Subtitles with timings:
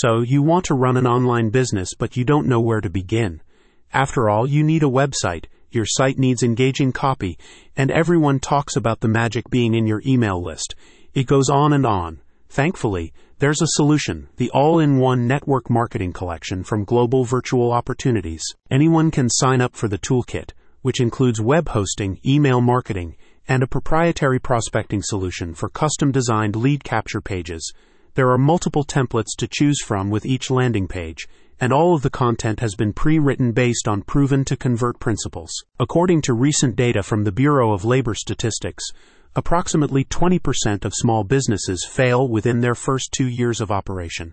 [0.00, 3.40] So you want to run an online business, but you don't know where to begin.
[3.94, 7.38] After all, you need a website, your site needs engaging copy,
[7.78, 10.74] and everyone talks about the magic being in your email list.
[11.14, 12.20] It goes on and on.
[12.50, 18.44] Thankfully, there's a solution the all in one network marketing collection from Global Virtual Opportunities.
[18.70, 20.50] Anyone can sign up for the toolkit,
[20.82, 23.16] which includes web hosting, email marketing,
[23.48, 27.72] and a proprietary prospecting solution for custom designed lead capture pages.
[28.16, 31.28] There are multiple templates to choose from with each landing page,
[31.60, 35.52] and all of the content has been pre written based on proven to convert principles.
[35.78, 38.84] According to recent data from the Bureau of Labor Statistics,
[39.34, 44.32] approximately 20% of small businesses fail within their first two years of operation.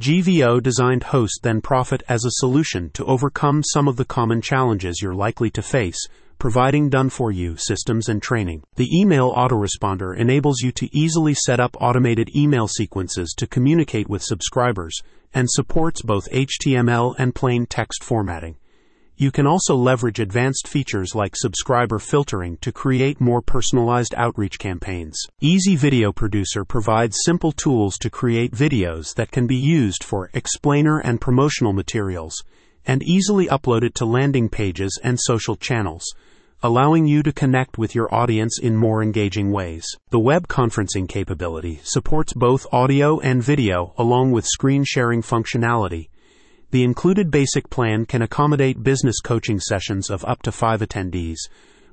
[0.00, 5.02] GVO designed Host Then Profit as a solution to overcome some of the common challenges
[5.02, 5.98] you're likely to face
[6.38, 8.62] providing done for you systems and training.
[8.76, 14.22] The email autoresponder enables you to easily set up automated email sequences to communicate with
[14.22, 15.00] subscribers
[15.32, 18.56] and supports both HTML and plain text formatting.
[19.18, 25.18] You can also leverage advanced features like subscriber filtering to create more personalized outreach campaigns.
[25.40, 30.98] Easy Video Producer provides simple tools to create videos that can be used for explainer
[30.98, 32.44] and promotional materials
[32.86, 36.04] and easily uploaded to landing pages and social channels,
[36.62, 39.86] allowing you to connect with your audience in more engaging ways.
[40.10, 46.08] The web conferencing capability supports both audio and video along with screen sharing functionality
[46.72, 51.38] the included basic plan can accommodate business coaching sessions of up to five attendees,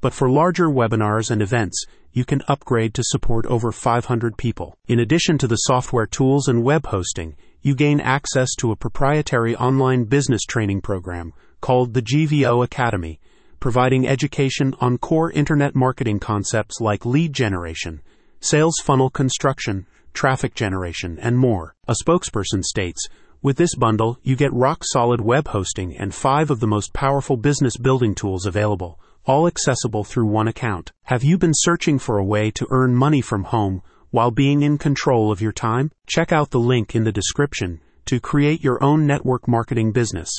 [0.00, 4.76] but for larger webinars and events, you can upgrade to support over 500 people.
[4.86, 9.56] In addition to the software tools and web hosting, you gain access to a proprietary
[9.56, 13.18] online business training program called the GVO Academy,
[13.60, 18.00] providing education on core internet marketing concepts like lead generation,
[18.40, 21.74] sales funnel construction, traffic generation, and more.
[21.86, 23.06] A spokesperson states,
[23.42, 27.36] with this bundle, you get rock solid web hosting and five of the most powerful
[27.36, 30.90] business building tools available, all accessible through one account.
[31.04, 34.78] Have you been searching for a way to earn money from home while being in
[34.78, 35.90] control of your time?
[36.06, 40.30] Check out the link in the description to create your own network marketing business.